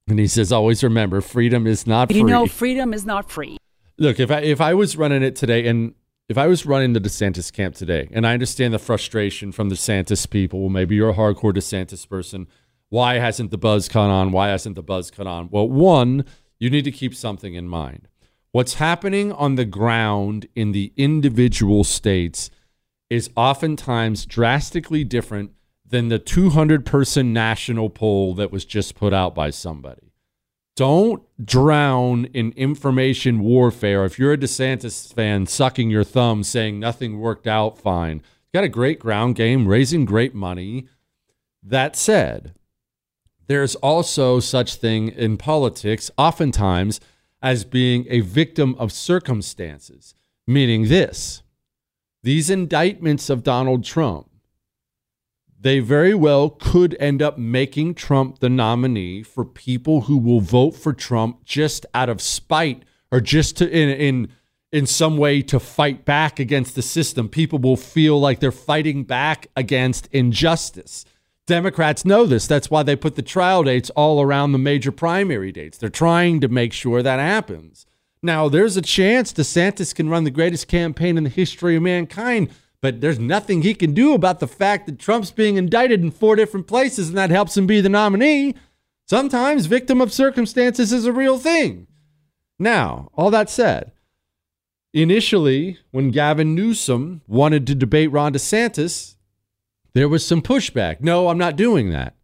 [0.07, 2.17] And he says, always remember, freedom is not free.
[2.17, 3.57] You know, freedom is not free.
[3.97, 5.93] Look, if I if I was running it today, and
[6.27, 9.75] if I was running the DeSantis camp today, and I understand the frustration from the
[9.75, 12.47] DeSantis people, well, maybe you're a hardcore DeSantis person.
[12.89, 14.31] Why hasn't the buzz caught on?
[14.31, 15.49] Why hasn't the buzz caught on?
[15.49, 16.25] Well, one,
[16.61, 18.07] you need to keep something in mind.
[18.51, 22.51] What's happening on the ground in the individual states
[23.09, 25.51] is oftentimes drastically different
[25.83, 30.13] than the 200 person national poll that was just put out by somebody.
[30.75, 34.05] don't drown in information warfare.
[34.05, 38.21] If you're a DeSantis fan, sucking your thumb, saying nothing worked out fine,
[38.53, 40.87] got a great ground game, raising great money.
[41.61, 42.53] That said,
[43.51, 47.01] there's also such thing in politics, oftentimes,
[47.41, 50.15] as being a victim of circumstances,
[50.47, 51.43] meaning this
[52.23, 54.29] these indictments of Donald Trump,
[55.59, 60.71] they very well could end up making Trump the nominee for people who will vote
[60.71, 64.29] for Trump just out of spite or just to in in
[64.71, 67.27] in some way to fight back against the system.
[67.27, 71.03] People will feel like they're fighting back against injustice.
[71.51, 72.47] Democrats know this.
[72.47, 75.77] That's why they put the trial dates all around the major primary dates.
[75.77, 77.85] They're trying to make sure that happens.
[78.23, 82.51] Now, there's a chance DeSantis can run the greatest campaign in the history of mankind,
[82.79, 86.37] but there's nothing he can do about the fact that Trump's being indicted in four
[86.37, 88.55] different places and that helps him be the nominee.
[89.05, 91.85] Sometimes victim of circumstances is a real thing.
[92.57, 93.91] Now, all that said,
[94.93, 99.17] initially, when Gavin Newsom wanted to debate Ron DeSantis,
[99.93, 101.01] there was some pushback.
[101.01, 102.15] No, I'm not doing that.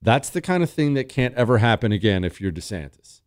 [0.00, 3.20] That's the kind of thing that can't ever happen again if you're DeSantis.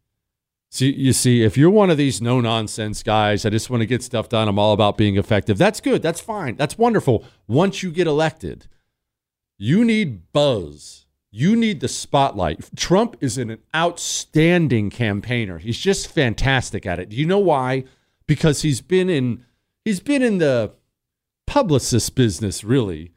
[0.69, 3.85] See, you see, if you're one of these no nonsense guys, I just want to
[3.85, 4.49] get stuff done.
[4.49, 5.57] I'm all about being effective.
[5.57, 6.01] That's good.
[6.01, 6.57] That's fine.
[6.57, 7.23] That's wonderful.
[7.47, 8.67] Once you get elected,
[9.57, 11.05] you need buzz.
[11.31, 12.75] You need the spotlight.
[12.75, 15.59] Trump is an outstanding campaigner.
[15.59, 17.09] He's just fantastic at it.
[17.09, 17.85] Do you know why?
[18.27, 19.45] Because he's been in
[19.85, 20.73] he's been in the
[21.47, 23.14] publicist business really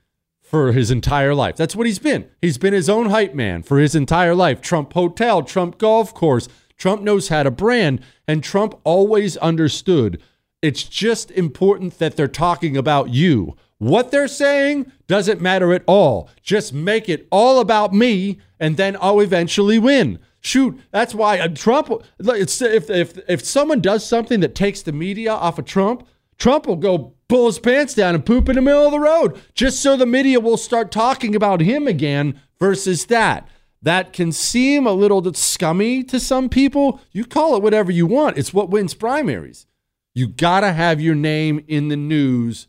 [0.49, 1.57] for his entire life.
[1.57, 2.29] That's what he's been.
[2.41, 4.61] He's been his own hype man for his entire life.
[4.61, 6.49] Trump Hotel, Trump Golf Course.
[6.79, 10.23] Trump knows how to brand, and Trump always understood
[10.63, 13.57] it's just important that they're talking about you.
[13.79, 16.31] What they're saying doesn't matter at all.
[16.43, 20.19] Just make it all about me, and then I'll eventually win.
[20.41, 21.91] Shoot, that's why uh, Trump.
[22.19, 26.07] If if if someone does something that takes the media off of Trump,
[26.39, 29.41] Trump will go pull his pants down and poop in the middle of the road,
[29.55, 32.41] just so the media will start talking about him again.
[32.59, 33.47] Versus that,
[33.83, 37.01] that can seem a little scummy to some people.
[37.13, 38.37] You call it whatever you want.
[38.37, 39.67] It's what wins primaries.
[40.15, 42.67] You got to have your name in the news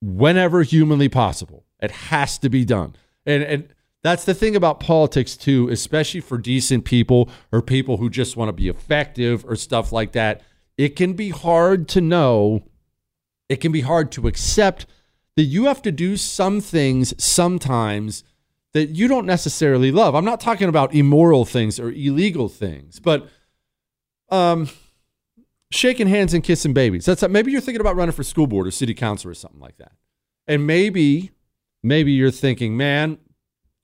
[0.00, 1.64] whenever humanly possible.
[1.80, 2.94] It has to be done.
[3.26, 3.68] And, and
[4.04, 8.48] that's the thing about politics, too, especially for decent people or people who just want
[8.48, 10.42] to be effective or stuff like that.
[10.76, 12.62] It can be hard to know,
[13.48, 14.86] it can be hard to accept
[15.36, 18.24] that you have to do some things sometimes
[18.72, 20.14] that you don't necessarily love.
[20.14, 23.28] I'm not talking about immoral things or illegal things, but
[24.30, 24.68] um,
[25.70, 27.04] shaking hands and kissing babies.
[27.06, 29.78] That's maybe you're thinking about running for school board or city council or something like
[29.78, 29.92] that,
[30.46, 31.30] and maybe
[31.82, 33.18] maybe you're thinking, man,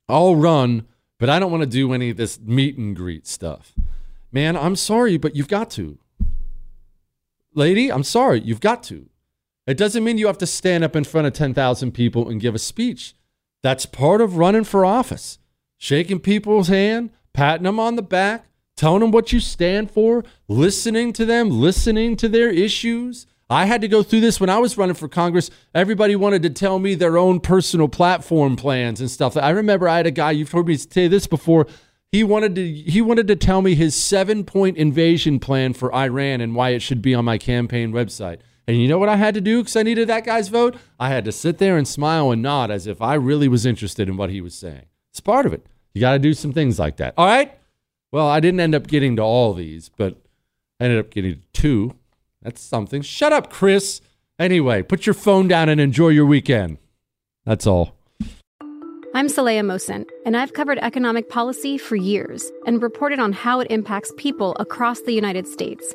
[0.09, 0.87] I'll run,
[1.19, 3.75] but I don't want to do any of this meet and greet stuff.
[4.31, 5.99] Man, I'm sorry, but you've got to.
[7.55, 9.09] Lady, I'm sorry, you've got to.
[9.67, 12.55] It doesn't mean you have to stand up in front of 10,000 people and give
[12.55, 13.15] a speech.
[13.63, 15.39] That's part of running for office.
[15.79, 18.47] Shaking people's hand, patting them on the back,
[18.77, 23.27] telling them what you stand for, listening to them, listening to their issues.
[23.49, 25.51] I had to go through this when I was running for Congress.
[25.75, 29.37] Everybody wanted to tell me their own personal platform plans and stuff.
[29.37, 31.67] I remember I had a guy, you've heard me say this before.
[32.11, 36.55] He wanted to he wanted to tell me his 7-point invasion plan for Iran and
[36.55, 38.39] why it should be on my campaign website.
[38.67, 40.77] And you know what I had to do because I needed that guy's vote?
[40.99, 44.09] I had to sit there and smile and nod as if I really was interested
[44.09, 44.87] in what he was saying.
[45.11, 45.67] It's part of it.
[45.93, 47.15] You got to do some things like that.
[47.17, 47.53] All right.
[48.11, 50.17] Well, I didn't end up getting to all these, but
[50.81, 51.95] I ended up getting to two.
[52.43, 53.03] That's something.
[53.03, 54.01] Shut up, Chris.
[54.39, 56.79] Anyway, put your phone down and enjoy your weekend.
[57.45, 57.97] That's all.
[59.17, 63.71] I'm Saleha Mohsin, and I've covered economic policy for years and reported on how it
[63.71, 65.95] impacts people across the United States.